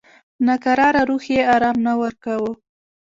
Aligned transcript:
ناکراره 0.47 1.01
روح 1.09 1.23
یې 1.33 1.39
آرام 1.55 1.77
نه 1.85 1.93
ورکاوه. 2.01 2.51